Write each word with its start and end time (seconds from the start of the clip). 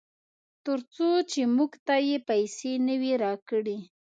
ترڅو 0.63 1.09
چې 1.31 1.41
موږ 1.55 1.71
ته 1.85 1.95
یې 2.07 2.17
پیسې 2.29 2.71
نه 2.87 2.95
وي 3.01 3.13
راکړې. 3.23 3.77